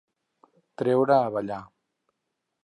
Treure 0.81 1.19
a 1.27 1.29
ballar. 1.37 1.61